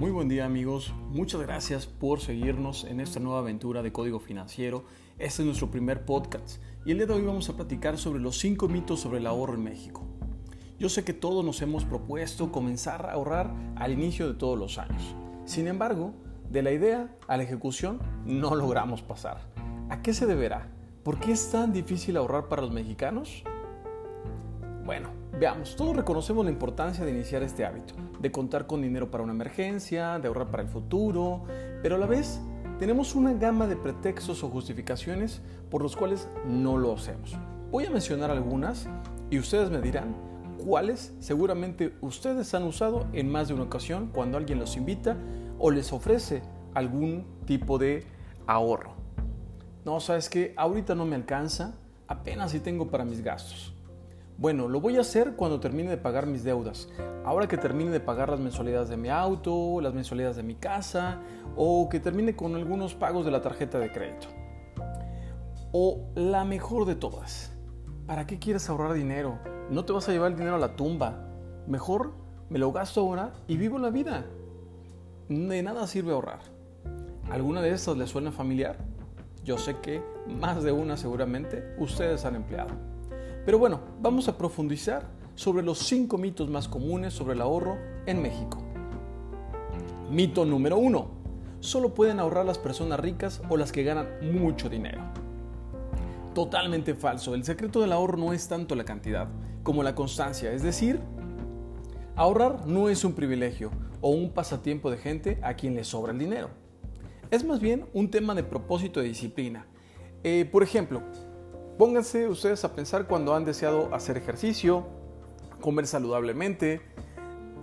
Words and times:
Muy 0.00 0.10
buen 0.10 0.28
día 0.28 0.46
amigos, 0.46 0.94
muchas 1.10 1.42
gracias 1.42 1.84
por 1.84 2.20
seguirnos 2.20 2.84
en 2.84 3.00
esta 3.00 3.20
nueva 3.20 3.40
aventura 3.40 3.82
de 3.82 3.92
Código 3.92 4.18
Financiero. 4.18 4.86
Este 5.18 5.42
es 5.42 5.46
nuestro 5.46 5.70
primer 5.70 6.06
podcast 6.06 6.56
y 6.86 6.92
el 6.92 6.96
día 6.96 7.06
de 7.06 7.12
hoy 7.12 7.20
vamos 7.20 7.50
a 7.50 7.52
platicar 7.54 7.98
sobre 7.98 8.18
los 8.18 8.38
5 8.38 8.66
mitos 8.66 9.00
sobre 9.00 9.18
el 9.18 9.26
ahorro 9.26 9.56
en 9.56 9.62
México. 9.62 10.06
Yo 10.78 10.88
sé 10.88 11.04
que 11.04 11.12
todos 11.12 11.44
nos 11.44 11.60
hemos 11.60 11.84
propuesto 11.84 12.50
comenzar 12.50 13.04
a 13.04 13.12
ahorrar 13.12 13.52
al 13.76 13.92
inicio 13.92 14.26
de 14.26 14.38
todos 14.38 14.58
los 14.58 14.78
años. 14.78 15.14
Sin 15.44 15.66
embargo, 15.66 16.14
de 16.48 16.62
la 16.62 16.72
idea 16.72 17.14
a 17.28 17.36
la 17.36 17.42
ejecución 17.42 18.00
no 18.24 18.54
logramos 18.54 19.02
pasar. 19.02 19.52
¿A 19.90 20.00
qué 20.00 20.14
se 20.14 20.24
deberá? 20.24 20.72
¿Por 21.02 21.20
qué 21.20 21.32
es 21.32 21.50
tan 21.50 21.74
difícil 21.74 22.16
ahorrar 22.16 22.48
para 22.48 22.62
los 22.62 22.72
mexicanos? 22.72 23.44
Bueno, 24.82 25.10
veamos, 25.40 25.74
todos 25.74 25.96
reconocemos 25.96 26.44
la 26.44 26.50
importancia 26.50 27.02
de 27.02 27.12
iniciar 27.12 27.42
este 27.42 27.64
hábito, 27.64 27.94
de 28.20 28.30
contar 28.30 28.66
con 28.66 28.82
dinero 28.82 29.10
para 29.10 29.24
una 29.24 29.32
emergencia, 29.32 30.18
de 30.18 30.28
ahorrar 30.28 30.50
para 30.50 30.62
el 30.62 30.68
futuro, 30.68 31.44
pero 31.82 31.94
a 31.94 31.98
la 31.98 32.04
vez 32.04 32.42
tenemos 32.78 33.14
una 33.14 33.32
gama 33.32 33.66
de 33.66 33.74
pretextos 33.74 34.44
o 34.44 34.50
justificaciones 34.50 35.40
por 35.70 35.82
los 35.82 35.96
cuales 35.96 36.28
no 36.46 36.76
lo 36.76 36.92
hacemos. 36.92 37.38
Voy 37.70 37.86
a 37.86 37.90
mencionar 37.90 38.30
algunas 38.30 38.86
y 39.30 39.38
ustedes 39.38 39.70
me 39.70 39.80
dirán 39.80 40.14
cuáles 40.62 41.14
seguramente 41.20 41.96
ustedes 42.02 42.52
han 42.52 42.64
usado 42.64 43.06
en 43.14 43.30
más 43.30 43.48
de 43.48 43.54
una 43.54 43.62
ocasión 43.62 44.10
cuando 44.12 44.36
alguien 44.36 44.58
los 44.58 44.76
invita 44.76 45.16
o 45.58 45.70
les 45.70 45.90
ofrece 45.94 46.42
algún 46.74 47.24
tipo 47.46 47.78
de 47.78 48.04
ahorro. 48.46 48.92
No, 49.86 50.00
sabes 50.00 50.28
que 50.28 50.52
ahorita 50.58 50.94
no 50.94 51.06
me 51.06 51.16
alcanza, 51.16 51.76
apenas 52.08 52.50
si 52.50 52.60
tengo 52.60 52.90
para 52.90 53.06
mis 53.06 53.22
gastos. 53.24 53.74
Bueno, 54.40 54.68
lo 54.68 54.80
voy 54.80 54.96
a 54.96 55.02
hacer 55.02 55.36
cuando 55.36 55.60
termine 55.60 55.90
de 55.90 55.98
pagar 55.98 56.26
mis 56.26 56.44
deudas. 56.44 56.88
Ahora 57.26 57.46
que 57.46 57.58
termine 57.58 57.90
de 57.90 58.00
pagar 58.00 58.30
las 58.30 58.40
mensualidades 58.40 58.88
de 58.88 58.96
mi 58.96 59.10
auto, 59.10 59.82
las 59.82 59.92
mensualidades 59.92 60.36
de 60.36 60.42
mi 60.42 60.54
casa 60.54 61.20
o 61.56 61.90
que 61.90 62.00
termine 62.00 62.34
con 62.34 62.54
algunos 62.54 62.94
pagos 62.94 63.26
de 63.26 63.32
la 63.32 63.42
tarjeta 63.42 63.78
de 63.78 63.92
crédito. 63.92 64.28
O 65.72 66.08
la 66.14 66.46
mejor 66.46 66.86
de 66.86 66.94
todas. 66.94 67.52
¿Para 68.06 68.26
qué 68.26 68.38
quieres 68.38 68.70
ahorrar 68.70 68.94
dinero? 68.94 69.38
No 69.68 69.84
te 69.84 69.92
vas 69.92 70.08
a 70.08 70.12
llevar 70.12 70.30
el 70.30 70.38
dinero 70.38 70.56
a 70.56 70.58
la 70.58 70.74
tumba. 70.74 71.22
Mejor 71.66 72.14
me 72.48 72.58
lo 72.58 72.72
gasto 72.72 73.02
ahora 73.02 73.34
y 73.46 73.58
vivo 73.58 73.78
la 73.78 73.90
vida. 73.90 74.24
De 75.28 75.62
nada 75.62 75.86
sirve 75.86 76.12
ahorrar. 76.12 76.40
¿Alguna 77.30 77.60
de 77.60 77.72
estas 77.72 77.94
les 77.98 78.08
suena 78.08 78.32
familiar? 78.32 78.78
Yo 79.44 79.58
sé 79.58 79.76
que 79.82 80.02
más 80.26 80.62
de 80.62 80.72
una 80.72 80.96
seguramente 80.96 81.74
ustedes 81.78 82.24
han 82.24 82.36
empleado. 82.36 82.70
Pero 83.44 83.58
bueno, 83.58 83.80
vamos 84.00 84.28
a 84.28 84.36
profundizar 84.36 85.08
sobre 85.34 85.62
los 85.62 85.78
cinco 85.78 86.18
mitos 86.18 86.50
más 86.50 86.68
comunes 86.68 87.14
sobre 87.14 87.34
el 87.34 87.40
ahorro 87.40 87.78
en 88.06 88.20
México. 88.20 88.58
Mito 90.10 90.44
número 90.44 90.76
uno. 90.76 91.08
Solo 91.60 91.94
pueden 91.94 92.20
ahorrar 92.20 92.44
las 92.44 92.58
personas 92.58 93.00
ricas 93.00 93.40
o 93.48 93.56
las 93.56 93.72
que 93.72 93.82
ganan 93.82 94.08
mucho 94.32 94.68
dinero. 94.68 95.00
Totalmente 96.34 96.94
falso. 96.94 97.34
El 97.34 97.44
secreto 97.44 97.80
del 97.80 97.92
ahorro 97.92 98.16
no 98.16 98.32
es 98.32 98.48
tanto 98.48 98.74
la 98.74 98.84
cantidad 98.84 99.28
como 99.62 99.82
la 99.82 99.94
constancia. 99.94 100.52
Es 100.52 100.62
decir, 100.62 101.00
ahorrar 102.16 102.66
no 102.66 102.88
es 102.88 103.04
un 103.04 103.14
privilegio 103.14 103.70
o 104.00 104.10
un 104.10 104.30
pasatiempo 104.30 104.90
de 104.90 104.98
gente 104.98 105.38
a 105.42 105.54
quien 105.54 105.74
le 105.74 105.84
sobra 105.84 106.12
el 106.12 106.18
dinero. 106.18 106.50
Es 107.30 107.44
más 107.44 107.60
bien 107.60 107.86
un 107.94 108.10
tema 108.10 108.34
de 108.34 108.42
propósito 108.42 109.00
de 109.00 109.08
disciplina. 109.08 109.66
Eh, 110.24 110.48
por 110.50 110.62
ejemplo, 110.62 111.02
Pónganse 111.80 112.28
ustedes 112.28 112.62
a 112.66 112.74
pensar 112.74 113.06
cuando 113.06 113.34
han 113.34 113.46
deseado 113.46 113.88
hacer 113.94 114.18
ejercicio, 114.18 114.84
comer 115.62 115.86
saludablemente. 115.86 116.82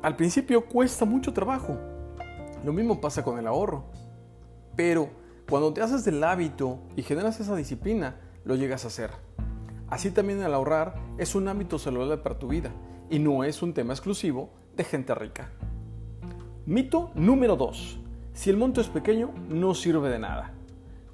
Al 0.00 0.16
principio 0.16 0.64
cuesta 0.64 1.04
mucho 1.04 1.34
trabajo. 1.34 1.76
Lo 2.64 2.72
mismo 2.72 3.02
pasa 3.02 3.22
con 3.22 3.38
el 3.38 3.46
ahorro. 3.46 3.84
Pero 4.74 5.10
cuando 5.46 5.74
te 5.74 5.82
haces 5.82 6.06
del 6.06 6.24
hábito 6.24 6.78
y 6.96 7.02
generas 7.02 7.38
esa 7.38 7.54
disciplina, 7.54 8.18
lo 8.44 8.54
llegas 8.54 8.84
a 8.84 8.88
hacer. 8.88 9.10
Así 9.88 10.10
también 10.10 10.40
el 10.40 10.54
ahorrar 10.54 10.94
es 11.18 11.34
un 11.34 11.46
hábito 11.46 11.78
saludable 11.78 12.16
para 12.16 12.38
tu 12.38 12.48
vida 12.48 12.72
y 13.10 13.18
no 13.18 13.44
es 13.44 13.60
un 13.60 13.74
tema 13.74 13.92
exclusivo 13.92 14.54
de 14.74 14.84
gente 14.84 15.14
rica. 15.14 15.50
Mito 16.64 17.10
número 17.14 17.56
2. 17.56 18.00
Si 18.32 18.48
el 18.48 18.56
monto 18.56 18.80
es 18.80 18.88
pequeño, 18.88 19.34
no 19.50 19.74
sirve 19.74 20.08
de 20.08 20.18
nada. 20.18 20.54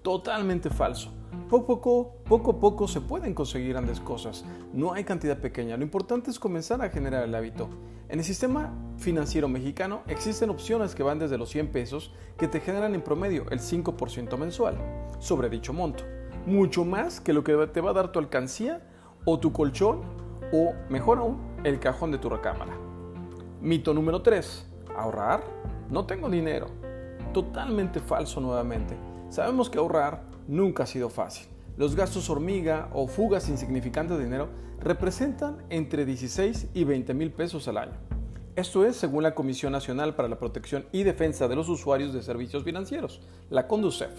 Totalmente 0.03 0.71
falso. 0.71 1.13
Poco 1.49 1.75
a 1.75 1.77
poco, 1.77 2.15
poco 2.29 2.51
a 2.53 2.61
poco 2.61 2.89
se 2.89 3.01
pueden 3.01 3.35
conseguir 3.35 3.71
grandes 3.71 4.01
cosas. 4.01 4.45
No 4.73 4.93
hay 4.93 5.05
cantidad 5.05 5.39
pequeña. 5.39 5.77
Lo 5.77 5.83
importante 5.83 6.31
es 6.31 6.39
comenzar 6.39 6.83
a 6.83 6.89
generar 6.89 7.25
el 7.25 7.35
hábito. 7.35 7.69
En 8.09 8.19
el 8.19 8.25
sistema 8.25 8.73
financiero 8.99 9.49
mexicano 9.49 10.03
existen 10.09 10.51
opciones 10.51 10.95
que 10.95 11.03
van 11.03 11.19
desde 11.19 11.39
los 11.39 11.51
100 11.51 11.73
pesos 11.73 12.13
que 12.37 12.49
te 12.49 12.61
generan 12.61 12.95
en 12.95 13.03
promedio 13.03 13.45
el 13.51 13.61
5% 13.61 14.37
mensual 14.37 14.77
sobre 15.19 15.49
dicho 15.49 15.73
monto. 15.73 16.05
Mucho 16.47 16.85
más 16.85 17.21
que 17.21 17.33
lo 17.33 17.45
que 17.45 17.55
te 17.69 17.81
va 17.81 17.91
a 17.91 17.95
dar 17.95 18.13
tu 18.13 18.19
alcancía 18.19 18.83
o 19.25 19.39
tu 19.39 19.53
colchón 19.53 20.03
o, 20.53 20.75
mejor 20.89 21.19
aún, 21.19 21.39
el 21.65 21.81
cajón 21.81 22.11
de 22.11 22.19
tu 22.19 22.29
recámara. 22.29 22.77
Mito 23.61 23.95
número 23.95 24.23
3. 24.23 24.67
Ahorrar. 24.97 25.43
No 25.91 26.05
tengo 26.05 26.29
dinero. 26.29 26.67
Totalmente 27.33 28.01
falso 28.01 28.41
nuevamente. 28.41 28.97
Sabemos 29.31 29.71
que 29.71 29.79
ahorrar 29.79 30.34
nunca 30.49 30.85
ha 30.85 30.87
sido 30.87 31.09
fácil. 31.09 31.47
Los 31.77 31.97
gastos 31.97 32.31
hormiga 32.31 32.89
o 32.93 33.09
fugas 33.09 33.49
insignificantes 33.49 34.17
de 34.17 34.25
dinero 34.25 34.49
representan 34.81 35.65
entre 35.71 36.05
16 36.05 36.69
y 36.73 36.85
20 36.85 37.15
mil 37.15 37.33
pesos 37.33 37.67
al 37.69 37.79
año. 37.79 37.95
Esto 38.57 38.85
es 38.85 38.95
según 38.95 39.25
la 39.25 39.35
Comisión 39.35 39.73
Nacional 39.73 40.15
para 40.15 40.29
la 40.29 40.39
Protección 40.39 40.87
y 40.93 41.03
Defensa 41.03 41.49
de 41.49 41.57
los 41.57 41.69
Usuarios 41.69 42.13
de 42.13 42.23
Servicios 42.23 42.63
Financieros, 42.63 43.21
la 43.51 43.67
CONDUCEF, 43.67 44.13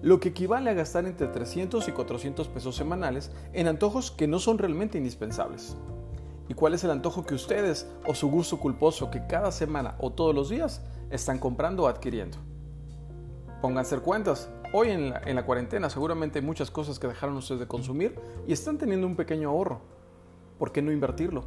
lo 0.00 0.20
que 0.20 0.30
equivale 0.30 0.70
a 0.70 0.74
gastar 0.74 1.04
entre 1.04 1.26
300 1.26 1.86
y 1.86 1.92
400 1.92 2.48
pesos 2.48 2.76
semanales 2.76 3.30
en 3.52 3.68
antojos 3.68 4.10
que 4.10 4.26
no 4.26 4.38
son 4.38 4.56
realmente 4.56 4.96
indispensables. 4.96 5.76
¿Y 6.48 6.54
cuál 6.54 6.72
es 6.72 6.84
el 6.84 6.90
antojo 6.90 7.26
que 7.26 7.34
ustedes 7.34 7.86
o 8.06 8.14
su 8.14 8.30
gusto 8.30 8.58
culposo 8.58 9.10
que 9.10 9.26
cada 9.26 9.52
semana 9.52 9.96
o 9.98 10.10
todos 10.10 10.34
los 10.34 10.48
días 10.48 10.80
están 11.10 11.38
comprando 11.38 11.82
o 11.82 11.88
adquiriendo? 11.88 12.38
Pónganse 13.64 13.98
cuentas, 14.00 14.50
Hoy 14.74 14.90
en 14.90 15.08
la, 15.08 15.46
cuarentena 15.46 15.88
seguramente 15.88 16.38
hay 16.38 16.44
muchas 16.44 16.70
cosas 16.70 16.98
que 16.98 17.06
dejaron 17.06 17.38
ustedes 17.38 17.60
de 17.60 17.66
consumir 17.66 18.14
y 18.46 18.52
están 18.52 18.76
teniendo 18.76 19.06
un 19.06 19.16
pequeño 19.16 19.48
ahorro. 19.48 19.80
¿Por 20.58 20.70
qué 20.70 20.82
no 20.82 20.92
invertirlo? 20.92 21.44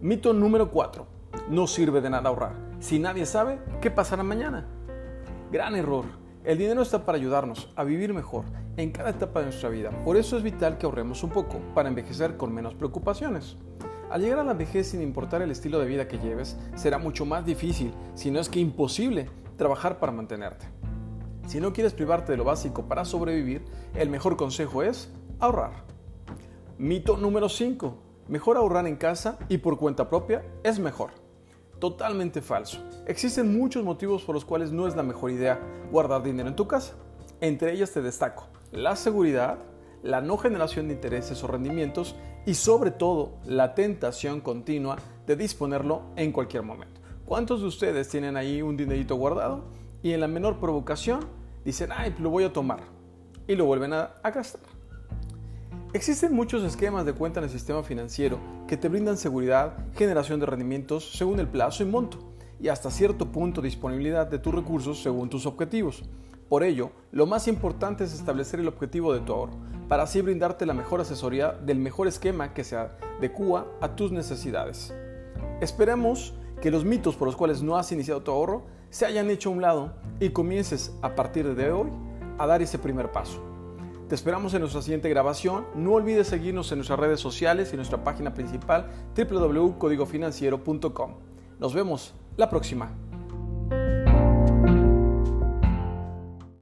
Mito 0.00 0.32
número 0.32 0.70
4. 0.70 1.04
No 1.50 1.66
sirve 1.66 2.00
de 2.00 2.10
nada 2.10 2.28
ahorrar. 2.28 2.52
Si 2.78 3.00
nadie 3.00 3.26
sabe, 3.26 3.58
¿qué 3.80 3.90
pasará 3.90 4.22
mañana? 4.22 4.68
Gran 5.50 5.74
error. 5.74 6.04
El 6.44 6.56
dinero 6.56 6.82
está 6.82 7.04
para 7.04 7.18
ayudarnos 7.18 7.72
a 7.74 7.82
vivir 7.82 8.14
mejor 8.14 8.44
en 8.76 8.92
cada 8.92 9.10
etapa 9.10 9.40
de 9.40 9.46
nuestra 9.46 9.70
vida. 9.70 9.90
Por 10.04 10.16
eso 10.16 10.36
es 10.36 10.44
vital 10.44 10.78
que 10.78 10.86
ahorremos 10.86 11.24
un 11.24 11.30
poco 11.30 11.58
para 11.74 11.88
envejecer 11.88 12.36
con 12.36 12.54
menos 12.54 12.76
preocupaciones. 12.76 13.56
Al 14.08 14.20
llegar 14.20 14.38
a 14.38 14.44
la 14.44 14.54
vejez 14.54 14.90
sin 14.90 15.02
importar 15.02 15.42
el 15.42 15.50
estilo 15.50 15.80
de 15.80 15.86
vida 15.86 16.06
que 16.06 16.18
lleves, 16.18 16.56
será 16.76 16.98
mucho 16.98 17.26
más 17.26 17.44
difícil, 17.44 17.92
si 18.14 18.30
no 18.30 18.38
es 18.38 18.48
que 18.48 18.60
imposible, 18.60 19.28
trabajar 19.56 19.98
para 19.98 20.12
mantenerte. 20.12 20.78
Si 21.48 21.60
no 21.60 21.72
quieres 21.72 21.94
privarte 21.94 22.32
de 22.32 22.36
lo 22.36 22.44
básico 22.44 22.82
para 22.88 23.06
sobrevivir, 23.06 23.64
el 23.94 24.10
mejor 24.10 24.36
consejo 24.36 24.82
es 24.82 25.10
ahorrar. 25.38 25.82
Mito 26.76 27.16
número 27.16 27.48
5. 27.48 27.96
Mejor 28.28 28.58
ahorrar 28.58 28.86
en 28.86 28.96
casa 28.96 29.38
y 29.48 29.56
por 29.56 29.78
cuenta 29.78 30.10
propia 30.10 30.44
es 30.62 30.78
mejor. 30.78 31.12
Totalmente 31.78 32.42
falso. 32.42 32.84
Existen 33.06 33.58
muchos 33.58 33.82
motivos 33.82 34.24
por 34.24 34.34
los 34.34 34.44
cuales 34.44 34.72
no 34.72 34.86
es 34.86 34.94
la 34.94 35.02
mejor 35.02 35.30
idea 35.30 35.58
guardar 35.90 36.22
dinero 36.22 36.50
en 36.50 36.54
tu 36.54 36.68
casa. 36.68 36.96
Entre 37.40 37.72
ellas 37.72 37.92
te 37.92 38.02
destaco 38.02 38.48
la 38.70 38.94
seguridad, 38.94 39.56
la 40.02 40.20
no 40.20 40.36
generación 40.36 40.88
de 40.88 40.94
intereses 40.94 41.42
o 41.42 41.46
rendimientos 41.46 42.14
y 42.44 42.56
sobre 42.56 42.90
todo 42.90 43.38
la 43.46 43.74
tentación 43.74 44.42
continua 44.42 44.98
de 45.26 45.36
disponerlo 45.36 46.02
en 46.16 46.30
cualquier 46.30 46.62
momento. 46.62 47.00
¿Cuántos 47.24 47.62
de 47.62 47.68
ustedes 47.68 48.10
tienen 48.10 48.36
ahí 48.36 48.60
un 48.60 48.76
dinerito 48.76 49.16
guardado 49.16 49.64
y 50.02 50.12
en 50.12 50.20
la 50.20 50.28
menor 50.28 50.58
provocación 50.58 51.37
dicen, 51.64 51.90
ay, 51.92 52.14
lo 52.18 52.30
voy 52.30 52.44
a 52.44 52.52
tomar 52.52 52.80
y 53.46 53.56
lo 53.56 53.64
vuelven 53.64 53.92
a, 53.92 54.14
gastar. 54.24 54.60
Existen 55.94 56.34
muchos 56.34 56.62
esquemas 56.62 57.06
de 57.06 57.14
cuenta 57.14 57.40
en 57.40 57.44
el 57.44 57.50
sistema 57.50 57.82
financiero 57.82 58.38
que 58.66 58.76
te 58.76 58.88
brindan 58.88 59.16
seguridad, 59.16 59.74
generación 59.94 60.38
de 60.38 60.46
rendimientos 60.46 61.12
según 61.12 61.40
el 61.40 61.48
plazo 61.48 61.82
y 61.82 61.86
monto, 61.86 62.18
y 62.60 62.68
hasta 62.68 62.90
cierto 62.90 63.32
punto 63.32 63.62
disponibilidad 63.62 64.26
de 64.26 64.38
tus 64.38 64.54
recursos 64.54 65.02
según 65.02 65.30
tus 65.30 65.46
objetivos. 65.46 66.04
Por 66.48 66.62
ello, 66.62 66.90
lo 67.10 67.26
más 67.26 67.48
importante 67.48 68.04
es 68.04 68.14
establecer 68.14 68.60
el 68.60 68.68
objetivo 68.68 69.14
de 69.14 69.20
tu 69.20 69.32
ahorro, 69.32 69.54
para 69.88 70.02
así 70.02 70.20
brindarte 70.20 70.66
la 70.66 70.74
mejor 70.74 71.00
asesoría 71.00 71.52
del 71.52 71.78
mejor 71.78 72.06
esquema 72.06 72.52
que 72.52 72.64
se 72.64 72.76
adecua 72.76 73.66
a 73.80 73.96
tus 73.96 74.12
necesidades. 74.12 74.94
Esperemos 75.60 76.34
que 76.60 76.70
los 76.70 76.84
mitos 76.84 77.16
por 77.16 77.26
los 77.26 77.36
cuales 77.36 77.62
no 77.62 77.76
has 77.76 77.92
iniciado 77.92 78.22
tu 78.22 78.30
ahorro 78.30 78.66
se 78.90 79.06
hayan 79.06 79.30
hecho 79.30 79.50
a 79.50 79.52
un 79.52 79.62
lado 79.62 79.92
y 80.20 80.30
comiences 80.30 80.92
a 81.02 81.14
partir 81.14 81.54
de 81.54 81.70
hoy 81.70 81.88
a 82.38 82.46
dar 82.46 82.62
ese 82.62 82.78
primer 82.78 83.12
paso. 83.12 83.44
Te 84.08 84.14
esperamos 84.14 84.54
en 84.54 84.60
nuestra 84.60 84.80
siguiente 84.80 85.10
grabación. 85.10 85.66
No 85.74 85.92
olvides 85.92 86.28
seguirnos 86.28 86.72
en 86.72 86.78
nuestras 86.78 86.98
redes 86.98 87.20
sociales 87.20 87.74
y 87.74 87.76
nuestra 87.76 88.04
página 88.04 88.32
principal 88.32 88.88
www.codigofinanciero.com. 89.14 91.14
Nos 91.58 91.74
vemos 91.74 92.14
la 92.36 92.48
próxima. 92.48 93.07